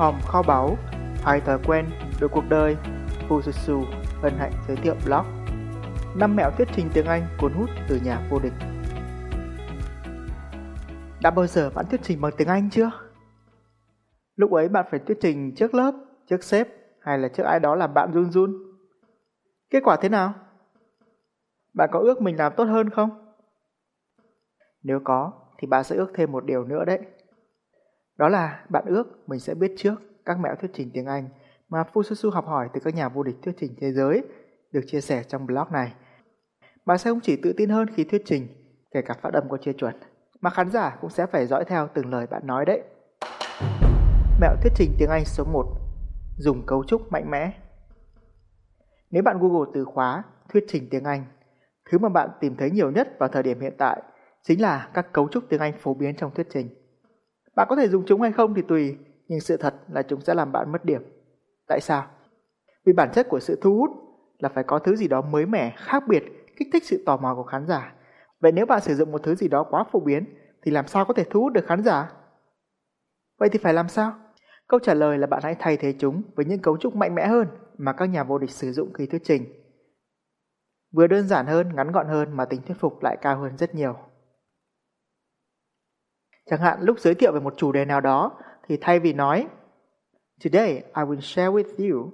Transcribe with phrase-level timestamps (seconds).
[0.00, 0.76] hòm kho báu,
[1.22, 1.86] hai thói quen,
[2.20, 2.76] đổi cuộc đời,
[3.28, 3.84] Fususu
[4.22, 5.24] hân hạnh giới thiệu blog
[6.16, 8.52] năm mẹo thuyết trình tiếng Anh cuốn hút từ nhà vô địch.
[11.22, 12.90] Đã bao giờ bạn thuyết trình bằng tiếng Anh chưa?
[14.36, 15.94] Lúc ấy bạn phải thuyết trình trước lớp,
[16.26, 16.68] trước sếp
[17.00, 18.54] hay là trước ai đó làm bạn run run.
[19.70, 20.34] Kết quả thế nào?
[21.74, 23.34] Bạn có ước mình làm tốt hơn không?
[24.82, 26.98] Nếu có thì bạn sẽ ước thêm một điều nữa đấy.
[28.20, 31.28] Đó là bạn ước mình sẽ biết trước các mẹo thuyết trình tiếng Anh
[31.68, 34.24] mà Fususu học hỏi từ các nhà vô địch thuyết trình thế giới
[34.72, 35.92] được chia sẻ trong blog này.
[36.86, 38.48] Bạn sẽ không chỉ tự tin hơn khi thuyết trình,
[38.90, 39.94] kể cả phát âm có chưa chuẩn,
[40.40, 42.82] mà khán giả cũng sẽ phải dõi theo từng lời bạn nói đấy.
[44.40, 45.66] Mẹo thuyết trình tiếng Anh số 1
[46.38, 47.52] Dùng cấu trúc mạnh mẽ
[49.10, 51.24] Nếu bạn Google từ khóa thuyết trình tiếng Anh,
[51.90, 54.02] thứ mà bạn tìm thấy nhiều nhất vào thời điểm hiện tại
[54.42, 56.79] chính là các cấu trúc tiếng Anh phổ biến trong thuyết trình.
[57.56, 58.96] Bạn có thể dùng chúng hay không thì tùy,
[59.28, 61.02] nhưng sự thật là chúng sẽ làm bạn mất điểm.
[61.68, 62.06] Tại sao?
[62.84, 63.90] Vì bản chất của sự thu hút
[64.38, 66.24] là phải có thứ gì đó mới mẻ, khác biệt,
[66.56, 67.94] kích thích sự tò mò của khán giả.
[68.40, 70.24] Vậy nếu bạn sử dụng một thứ gì đó quá phổ biến
[70.62, 72.12] thì làm sao có thể thu hút được khán giả?
[73.38, 74.12] Vậy thì phải làm sao?
[74.68, 77.26] Câu trả lời là bạn hãy thay thế chúng với những cấu trúc mạnh mẽ
[77.26, 77.48] hơn
[77.78, 79.44] mà các nhà vô địch sử dụng khi thuyết trình.
[80.92, 83.74] Vừa đơn giản hơn, ngắn gọn hơn mà tính thuyết phục lại cao hơn rất
[83.74, 83.96] nhiều.
[86.50, 88.32] Chẳng hạn lúc giới thiệu về một chủ đề nào đó
[88.68, 89.46] thì thay vì nói
[90.44, 92.12] Today I will share with you.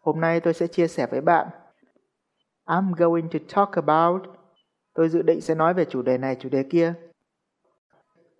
[0.00, 1.48] Hôm nay tôi sẽ chia sẻ với bạn.
[2.66, 4.22] I'm going to talk about.
[4.94, 6.94] Tôi dự định sẽ nói về chủ đề này chủ đề kia.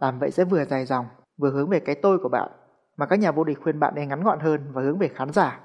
[0.01, 1.07] Làm vậy sẽ vừa dài dòng,
[1.39, 2.51] vừa hướng về cái tôi của bạn,
[2.97, 5.33] mà các nhà vô địch khuyên bạn nên ngắn gọn hơn và hướng về khán
[5.33, 5.61] giả.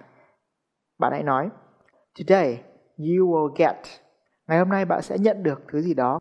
[1.00, 1.50] Bạn hãy nói,
[2.20, 2.64] Today
[2.98, 3.78] you will get.
[4.48, 6.20] Ngày hôm nay bạn sẽ nhận được thứ gì đó.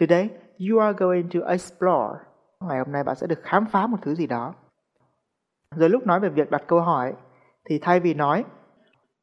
[0.00, 0.30] Today
[0.70, 2.29] you are going to explore.
[2.64, 4.54] Ngày hôm nay bạn sẽ được khám phá một thứ gì đó.
[5.76, 7.14] Rồi lúc nói về việc đặt câu hỏi
[7.64, 8.44] thì thay vì nói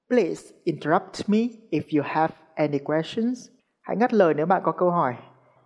[0.10, 1.40] Please interrupt me
[1.72, 3.48] if you have any questions.
[3.82, 5.16] Hãy ngắt lời nếu bạn có câu hỏi.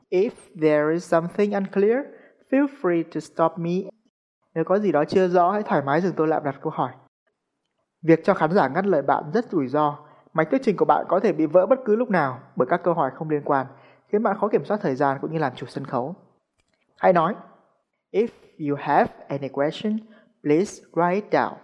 [0.10, 0.31] If
[0.62, 2.06] there is something unclear,
[2.52, 3.72] feel free to stop me.
[4.56, 6.92] Nếu có gì đó chưa rõ, hãy thoải mái dừng tôi lại đặt câu hỏi.
[8.02, 9.98] Việc cho khán giả ngắt lời bạn rất rủi ro.
[10.34, 12.84] Mạch thuyết trình của bạn có thể bị vỡ bất cứ lúc nào bởi các
[12.84, 13.68] câu hỏi không liên quan,
[14.08, 16.16] khiến bạn khó kiểm soát thời gian cũng như làm chủ sân khấu.
[16.98, 17.36] Hãy nói,
[18.12, 20.00] If you have any question,
[20.44, 21.56] please write down.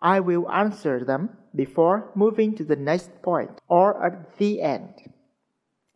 [0.00, 4.88] I will answer them before moving to the next point or at the end.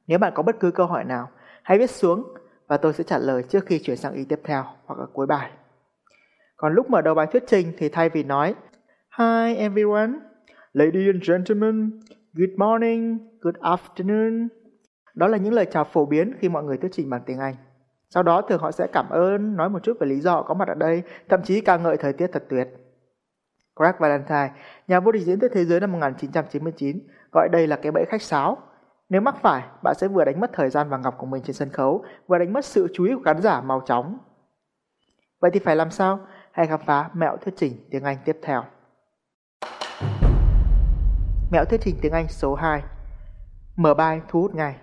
[0.06, 1.30] Nếu bạn có bất cứ câu hỏi nào,
[1.62, 2.34] hãy viết xuống
[2.66, 5.26] và tôi sẽ trả lời trước khi chuyển sang ý tiếp theo hoặc ở cuối
[5.26, 5.50] bài.
[6.56, 8.54] Còn lúc mở đầu bài thuyết trình thì thay vì nói
[9.18, 10.12] Hi everyone,
[10.72, 12.00] ladies and gentlemen,
[12.32, 14.48] good morning, good afternoon.
[15.14, 17.54] Đó là những lời chào phổ biến khi mọi người thuyết trình bằng tiếng Anh.
[18.10, 20.68] Sau đó thường họ sẽ cảm ơn, nói một chút về lý do có mặt
[20.68, 22.68] ở đây, thậm chí ca ngợi thời tiết thật tuyệt.
[23.76, 24.50] Greg Valentine,
[24.88, 26.98] nhà vô địch diễn thuyết thế giới năm 1999,
[27.32, 28.58] gọi đây là cái bẫy khách sáo.
[29.08, 31.54] Nếu mắc phải, bạn sẽ vừa đánh mất thời gian vàng ngọc của mình trên
[31.54, 34.18] sân khấu, vừa đánh mất sự chú ý của khán giả mau chóng.
[35.40, 36.20] Vậy thì phải làm sao?
[36.52, 38.64] Hãy khám phá mẹo thuyết trình tiếng Anh tiếp theo.
[41.52, 42.82] Mẹo thuyết trình tiếng Anh số 2
[43.76, 44.76] Mở bài thu hút ngay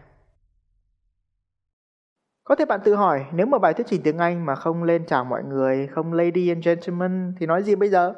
[2.45, 5.05] có thể bạn tự hỏi nếu mà bài thuyết trình tiếng Anh mà không lên
[5.05, 8.13] chào mọi người, không lady and gentlemen thì nói gì bây giờ?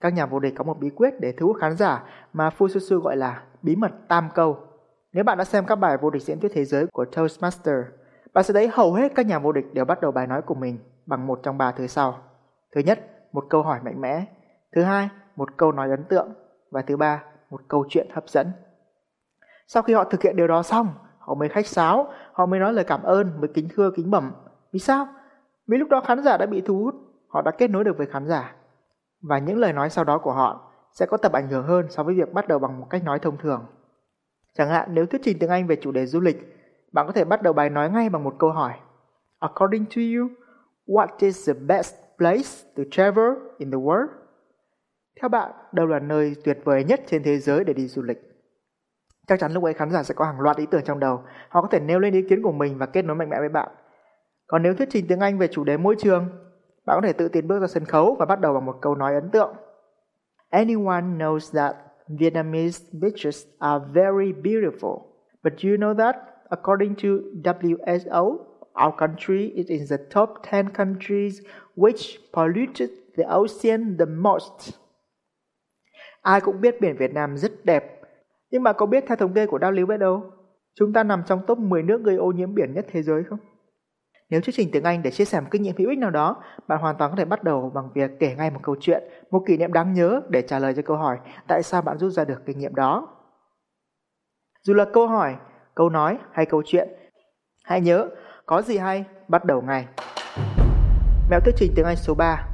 [0.00, 2.02] Các nhà vô địch có một bí quyết để thu hút khán giả
[2.32, 4.56] mà Fususu gọi là bí mật tam câu.
[5.12, 7.74] Nếu bạn đã xem các bài vô địch diễn thuyết thế giới của Toastmaster,
[8.34, 10.54] bạn sẽ thấy hầu hết các nhà vô địch đều bắt đầu bài nói của
[10.54, 12.18] mình bằng một trong ba thứ sau.
[12.74, 13.00] Thứ nhất,
[13.32, 14.24] một câu hỏi mạnh mẽ.
[14.74, 16.28] Thứ hai, một câu nói ấn tượng.
[16.70, 18.52] Và thứ ba, một câu chuyện hấp dẫn.
[19.66, 20.88] Sau khi họ thực hiện điều đó xong,
[21.26, 24.32] họ mới khách sáo, họ mới nói lời cảm ơn, mới kính thưa kính bẩm.
[24.72, 25.08] Vì sao?
[25.66, 26.94] Vì lúc đó khán giả đã bị thu hút,
[27.28, 28.54] họ đã kết nối được với khán giả
[29.22, 32.02] và những lời nói sau đó của họ sẽ có tầm ảnh hưởng hơn so
[32.02, 33.64] với việc bắt đầu bằng một cách nói thông thường.
[34.54, 36.56] Chẳng hạn nếu thuyết trình tiếng Anh về chủ đề du lịch,
[36.92, 38.72] bạn có thể bắt đầu bài nói ngay bằng một câu hỏi.
[39.38, 40.28] According to you,
[40.86, 44.06] what is the best place to travel in the world?
[45.20, 48.35] Theo bạn, đâu là nơi tuyệt vời nhất trên thế giới để đi du lịch?
[49.26, 51.22] Chắc chắn lúc ấy khán giả sẽ có hàng loạt ý tưởng trong đầu.
[51.48, 53.48] Họ có thể nêu lên ý kiến của mình và kết nối mạnh mẽ với
[53.48, 53.68] bạn.
[54.46, 56.28] Còn nếu thuyết trình tiếng Anh về chủ đề môi trường,
[56.86, 58.94] bạn có thể tự tiến bước ra sân khấu và bắt đầu bằng một câu
[58.94, 59.54] nói ấn tượng.
[60.50, 61.76] Anyone knows that
[62.08, 65.00] Vietnamese beaches are very beautiful.
[65.42, 66.16] But you know that
[66.50, 67.08] according to
[67.42, 68.38] WHO,
[68.84, 71.40] our country is in the top 10 countries
[71.76, 74.74] which polluted the ocean the most.
[76.22, 77.95] Ai cũng biết biển Việt Nam rất đẹp,
[78.50, 80.30] nhưng mà có biết theo thống kê của WHO,
[80.74, 83.38] chúng ta nằm trong top 10 nước gây ô nhiễm biển nhất thế giới không?
[84.30, 86.42] Nếu thuyết trình tiếng Anh để chia sẻ một kinh nghiệm hữu ích nào đó,
[86.68, 89.42] bạn hoàn toàn có thể bắt đầu bằng việc kể ngay một câu chuyện, một
[89.46, 92.24] kỷ niệm đáng nhớ để trả lời cho câu hỏi tại sao bạn rút ra
[92.24, 93.08] được kinh nghiệm đó.
[94.62, 95.36] Dù là câu hỏi,
[95.74, 96.88] câu nói hay câu chuyện,
[97.64, 98.08] hãy nhớ,
[98.46, 99.86] có gì hay, bắt đầu ngay.
[101.30, 102.48] Mẹo thuyết trình tiếng Anh số 3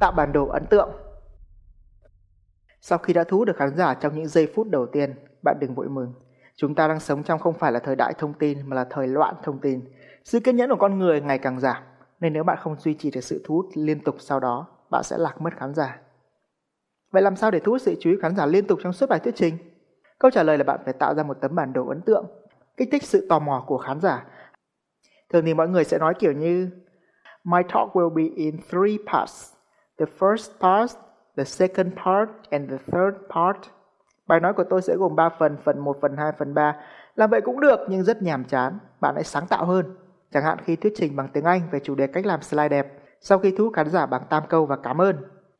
[0.00, 0.90] Tạo bản đồ ấn tượng
[2.88, 5.56] sau khi đã thu hút được khán giả trong những giây phút đầu tiên, bạn
[5.60, 6.12] đừng vội mừng.
[6.56, 9.08] Chúng ta đang sống trong không phải là thời đại thông tin mà là thời
[9.08, 9.80] loạn thông tin.
[10.24, 11.82] Sự kiên nhẫn của con người ngày càng giảm,
[12.20, 15.02] nên nếu bạn không duy trì được sự thu hút liên tục sau đó, bạn
[15.02, 15.98] sẽ lạc mất khán giả.
[17.12, 19.08] Vậy làm sao để thu hút sự chú ý khán giả liên tục trong suốt
[19.08, 19.58] bài thuyết trình?
[20.18, 22.26] Câu trả lời là bạn phải tạo ra một tấm bản đồ ấn tượng,
[22.76, 24.24] kích thích sự tò mò của khán giả.
[25.32, 26.70] Thường thì mọi người sẽ nói kiểu như
[27.44, 29.52] My talk will be in three parts.
[29.98, 30.96] The first part,
[31.38, 33.56] the second part and the third part.
[34.26, 36.76] Bài nói của tôi sẽ gồm 3 phần, phần 1, phần 2, phần 3.
[37.14, 38.78] Làm vậy cũng được nhưng rất nhàm chán.
[39.00, 39.96] Bạn hãy sáng tạo hơn.
[40.32, 42.86] Chẳng hạn khi thuyết trình bằng tiếng Anh về chủ đề cách làm slide đẹp,
[43.20, 45.16] sau khi thu hút khán giả bằng tam câu và cảm ơn,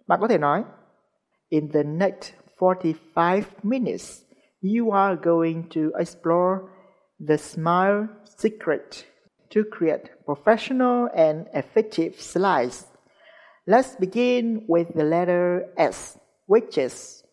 [0.06, 0.64] bạn có thể nói
[1.48, 4.22] In the next 45 minutes,
[4.62, 6.58] you are going to explore
[7.28, 9.04] the smile secret
[9.54, 12.87] to create professional and effective slides.
[13.68, 15.60] Let's begin with the letter
[15.92, 16.16] S,
[16.46, 17.24] which is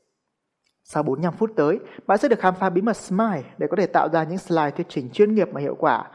[0.83, 3.87] sau 45 phút tới, bạn sẽ được khám phá bí mật Smile để có thể
[3.87, 6.11] tạo ra những slide thuyết trình chuyên nghiệp và hiệu quả.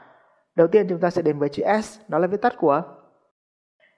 [0.54, 2.82] Đầu tiên chúng ta sẽ đến với chữ S, đó là viết tắt của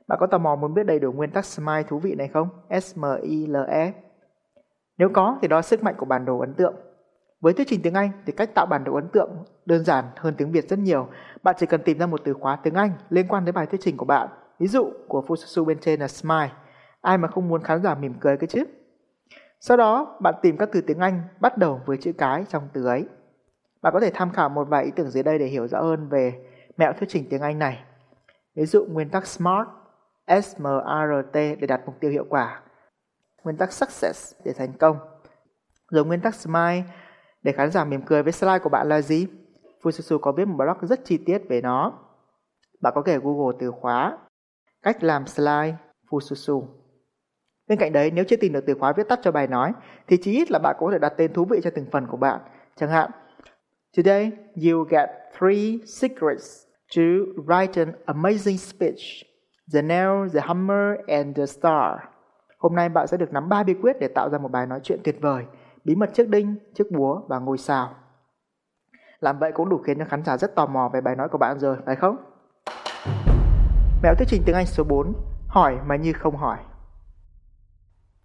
[0.09, 2.49] Bạn có tò mò muốn biết đầy đủ nguyên tắc Smile thú vị này không?
[2.81, 3.93] S-M-I-L-E
[4.99, 6.75] Nếu có thì đó là sức mạnh của bản đồ ấn tượng.
[7.41, 9.31] Với thuyết trình tiếng Anh thì cách tạo bản đồ ấn tượng
[9.65, 11.09] đơn giản hơn tiếng Việt rất nhiều.
[11.43, 13.81] Bạn chỉ cần tìm ra một từ khóa tiếng Anh liên quan đến bài thuyết
[13.81, 14.29] trình của bạn.
[14.63, 16.53] Ví dụ của Fususu bên trên là smile.
[17.01, 18.65] Ai mà không muốn khán giả mỉm cười cái chứ?
[19.61, 22.87] Sau đó, bạn tìm các từ tiếng Anh bắt đầu với chữ cái trong từ
[22.87, 23.07] ấy.
[23.83, 26.09] Bạn có thể tham khảo một vài ý tưởng dưới đây để hiểu rõ hơn
[26.09, 26.35] về
[26.77, 27.85] mẹo thuyết trình tiếng Anh này.
[28.55, 29.69] Ví dụ nguyên tắc SMART,
[30.27, 32.63] S-M-A-R-T để đạt mục tiêu hiệu quả.
[33.45, 34.97] Nguyên tắc SUCCESS để thành công.
[35.91, 36.85] Rồi nguyên tắc SMILE
[37.43, 39.27] để khán giả mỉm cười với slide của bạn là gì?
[39.83, 41.93] Fususu có viết một blog rất chi tiết về nó.
[42.81, 44.19] Bạn có thể Google từ khóa
[44.83, 45.77] cách làm slide
[46.11, 46.67] Fususu.
[47.69, 49.73] Bên cạnh đấy, nếu chưa tìm được từ khóa viết tắt cho bài nói,
[50.07, 52.07] thì chí ít là bạn cũng có thể đặt tên thú vị cho từng phần
[52.07, 52.41] của bạn.
[52.77, 53.11] Chẳng hạn,
[53.97, 57.03] Today you get three secrets to
[57.47, 59.25] write an amazing speech.
[59.73, 61.99] The nail, the hammer and the star.
[62.59, 64.81] Hôm nay bạn sẽ được nắm ba bí quyết để tạo ra một bài nói
[64.83, 65.45] chuyện tuyệt vời,
[65.85, 67.95] bí mật chiếc đinh, chiếc búa và ngôi sao.
[69.21, 71.39] Làm vậy cũng đủ khiến cho khán giả rất tò mò về bài nói của
[71.39, 72.17] bạn rồi, phải không?
[74.03, 75.13] Mẹo thuyết trình tiếng Anh số 4
[75.49, 76.59] Hỏi mà như không hỏi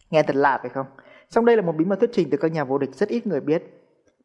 [0.09, 0.85] Nghe thật lạ phải không?
[1.29, 3.27] Song đây là một bí mật thuyết trình từ các nhà vô địch rất ít
[3.27, 3.63] người biết.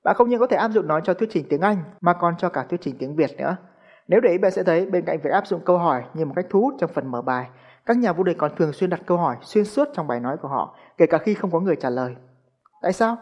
[0.05, 2.35] Bạn không những có thể áp dụng nó cho thuyết trình tiếng Anh mà còn
[2.39, 3.57] cho cả thuyết trình tiếng Việt nữa.
[4.09, 6.33] Nếu để ý bạn sẽ thấy bên cạnh việc áp dụng câu hỏi như một
[6.37, 7.49] cách thu hút trong phần mở bài,
[7.87, 10.37] các nhà vô địch còn thường xuyên đặt câu hỏi xuyên suốt trong bài nói
[10.37, 12.17] của họ, kể cả khi không có người trả lời.
[12.83, 13.17] Tại sao?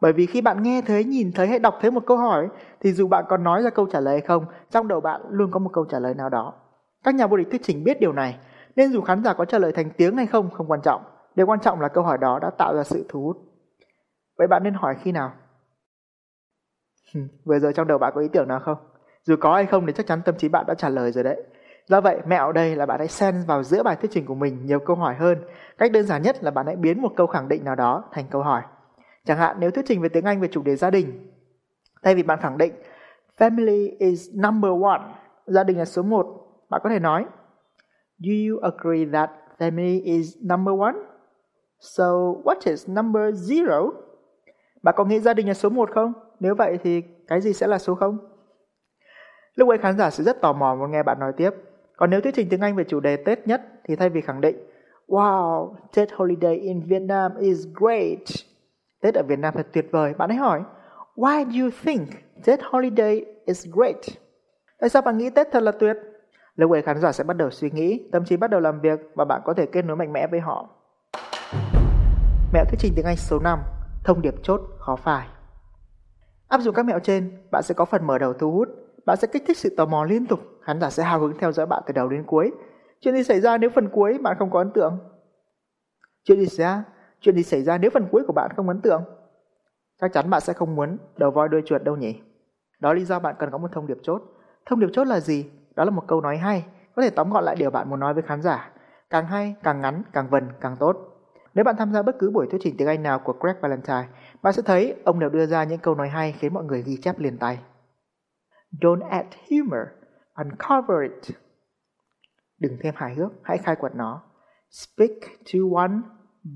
[0.00, 2.48] Bởi vì khi bạn nghe thấy, nhìn thấy hay đọc thấy một câu hỏi
[2.80, 5.50] thì dù bạn còn nói ra câu trả lời hay không, trong đầu bạn luôn
[5.50, 6.54] có một câu trả lời nào đó.
[7.04, 8.38] Các nhà vô địch thuyết trình biết điều này,
[8.76, 11.02] nên dù khán giả có trả lời thành tiếng hay không không quan trọng.
[11.34, 13.36] Điều quan trọng là câu hỏi đó đã tạo ra sự thu hút.
[14.38, 15.32] Vậy bạn nên hỏi khi nào?
[17.44, 18.78] Vừa rồi trong đầu bạn có ý tưởng nào không?
[19.22, 21.42] Dù có hay không thì chắc chắn tâm trí bạn đã trả lời rồi đấy.
[21.86, 24.66] Do vậy, mẹo đây là bạn hãy xen vào giữa bài thuyết trình của mình
[24.66, 25.38] nhiều câu hỏi hơn.
[25.78, 28.24] Cách đơn giản nhất là bạn hãy biến một câu khẳng định nào đó thành
[28.30, 28.62] câu hỏi.
[29.24, 31.32] Chẳng hạn nếu thuyết trình về tiếng Anh về chủ đề gia đình,
[32.02, 32.74] thay vì bạn khẳng định
[33.38, 35.00] Family is number one,
[35.46, 36.26] gia đình là số một,
[36.72, 37.24] bạn có thể nói
[38.18, 40.94] Do you agree that family is number one?
[41.80, 42.04] So
[42.44, 43.90] what is number zero?
[44.82, 46.12] Bạn có nghĩ gia đình là số một không?
[46.40, 48.18] Nếu vậy thì cái gì sẽ là số không?
[49.54, 51.50] Lúc ấy khán giả sẽ rất tò mò muốn nghe bạn nói tiếp.
[51.96, 54.40] Còn nếu thuyết trình tiếng Anh về chủ đề Tết nhất thì thay vì khẳng
[54.40, 54.56] định
[55.08, 58.26] Wow, Tết holiday in Vietnam is great.
[59.02, 60.14] Tết ở Việt Nam thật tuyệt vời.
[60.18, 60.62] Bạn hãy hỏi
[61.16, 62.08] Why do you think
[62.44, 64.00] Tết holiday is great?
[64.80, 65.96] Tại sao bạn nghĩ Tết thật là tuyệt?
[66.56, 69.00] Lúc ấy khán giả sẽ bắt đầu suy nghĩ, tâm trí bắt đầu làm việc
[69.14, 70.68] và bạn có thể kết nối mạnh mẽ với họ.
[72.52, 73.58] Mẹo thuyết trình tiếng Anh số 5
[74.04, 75.28] Thông điệp chốt khó phải
[76.48, 78.68] Áp dụng các mẹo trên, bạn sẽ có phần mở đầu thu hút,
[79.06, 81.52] bạn sẽ kích thích sự tò mò liên tục, khán giả sẽ hào hứng theo
[81.52, 82.50] dõi bạn từ đầu đến cuối.
[83.00, 84.98] Chuyện gì xảy ra nếu phần cuối bạn không có ấn tượng?
[86.24, 86.84] Chuyện gì xảy ra?
[87.20, 89.02] Chuyện gì xảy ra nếu phần cuối của bạn không ấn tượng?
[90.00, 92.20] Chắc chắn bạn sẽ không muốn đầu voi đuôi chuột đâu nhỉ?
[92.80, 94.22] Đó là lý do bạn cần có một thông điệp chốt.
[94.66, 95.50] Thông điệp chốt là gì?
[95.76, 98.14] Đó là một câu nói hay, có thể tóm gọn lại điều bạn muốn nói
[98.14, 98.70] với khán giả.
[99.10, 100.96] Càng hay, càng ngắn, càng vần, càng tốt.
[101.54, 104.08] Nếu bạn tham gia bất cứ buổi thuyết trình tiếng Anh nào của Greg Valentine,
[104.42, 106.96] bạn sẽ thấy ông đều đưa ra những câu nói hay khiến mọi người ghi
[107.02, 107.58] chép liền tay.
[108.80, 109.86] Don't add humor,
[110.34, 111.36] uncover it.
[112.58, 114.22] Đừng thêm hài hước, hãy khai quật nó.
[114.70, 115.10] Speak
[115.52, 115.92] to one,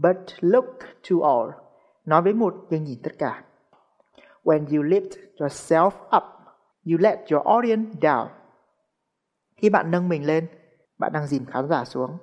[0.02, 0.66] but look
[1.10, 1.50] to all.
[2.04, 3.42] Nói với một nhưng nhìn tất cả.
[4.44, 6.24] When you lift yourself up,
[6.90, 8.26] you let your audience down.
[9.56, 10.46] Khi bạn nâng mình lên,
[10.98, 12.18] bạn đang dìm khán giả xuống.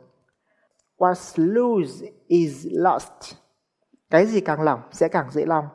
[0.97, 3.35] What's loose is lost.
[4.09, 5.65] Cái gì càng lỏng sẽ càng dễ lòng.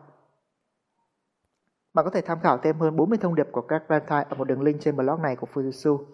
[1.95, 4.45] Bạn có thể tham khảo thêm hơn 40 thông điệp của các Valentine ở một
[4.45, 6.05] đường link trên blog này của Fujitsu.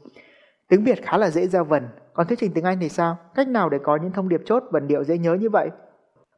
[0.68, 3.16] Tiếng Việt khá là dễ giao vần, còn thuyết trình tiếng Anh thì sao?
[3.34, 5.70] Cách nào để có những thông điệp chốt vần điệu dễ nhớ như vậy?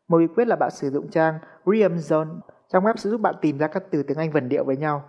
[0.09, 2.39] Một bí quyết là bạn sử dụng trang Rhythm Zone.
[2.73, 5.03] Trang web sẽ giúp bạn tìm ra các từ tiếng Anh vần điệu với nhau.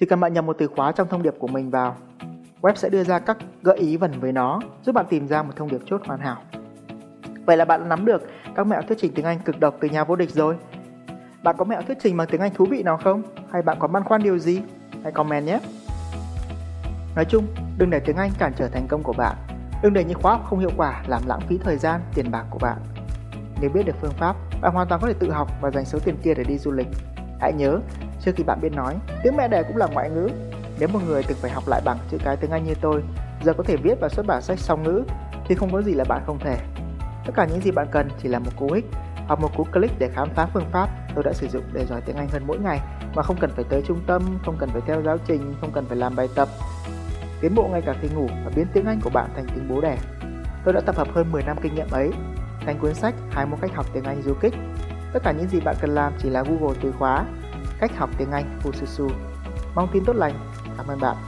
[0.00, 1.96] Chỉ cần bạn nhập một từ khóa trong thông điệp của mình vào,
[2.62, 5.52] web sẽ đưa ra các gợi ý vần với nó, giúp bạn tìm ra một
[5.56, 6.42] thông điệp chốt hoàn hảo.
[7.46, 8.22] Vậy là bạn đã nắm được
[8.54, 10.56] các mẹo thuyết trình tiếng Anh cực độc từ nhà vô địch rồi.
[11.42, 13.22] Bạn có mẹo thuyết trình bằng tiếng Anh thú vị nào không?
[13.52, 14.62] Hay bạn có băn khoăn điều gì?
[15.02, 15.60] Hãy comment nhé!
[17.16, 17.46] Nói chung,
[17.78, 19.36] đừng để tiếng Anh cản trở thành công của bạn.
[19.82, 22.44] Đừng để những khóa học không hiệu quả làm lãng phí thời gian, tiền bạc
[22.50, 22.76] của bạn.
[23.60, 25.98] Nếu biết được phương pháp, bạn hoàn toàn có thể tự học và dành số
[25.98, 26.88] tiền kia để đi du lịch.
[27.40, 27.80] Hãy nhớ,
[28.20, 30.28] trước khi bạn biết nói, tiếng mẹ đẻ cũng là ngoại ngữ.
[30.78, 33.02] Nếu một người từng phải học lại bằng chữ cái tiếng Anh như tôi,
[33.44, 35.02] giờ có thể viết và xuất bản sách song ngữ,
[35.44, 36.58] thì không có gì là bạn không thể.
[37.26, 38.84] Tất cả những gì bạn cần chỉ là một cú hích
[39.26, 42.00] hoặc một cú click để khám phá phương pháp tôi đã sử dụng để giỏi
[42.00, 42.80] tiếng Anh hơn mỗi ngày
[43.14, 45.84] mà không cần phải tới trung tâm, không cần phải theo giáo trình, không cần
[45.84, 46.48] phải làm bài tập.
[47.40, 49.80] Tiến bộ ngay cả khi ngủ và biến tiếng Anh của bạn thành tiếng bố
[49.80, 49.98] đẻ.
[50.64, 52.10] Tôi đã tập hợp hơn 10 năm kinh nghiệm ấy
[52.60, 54.54] thành cuốn sách 21 cách học tiếng Anh du kích.
[55.12, 57.24] Tất cả những gì bạn cần làm chỉ là Google từ khóa
[57.80, 59.08] cách học tiếng Anh Fususu.
[59.74, 60.47] Mong tin tốt lành.
[60.78, 61.27] Cảm ơn bạn.